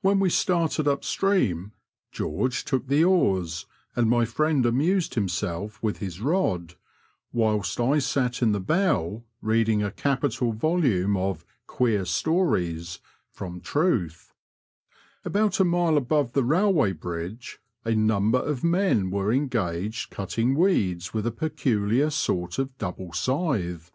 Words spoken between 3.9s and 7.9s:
and my friend amused himself with his rod, whilst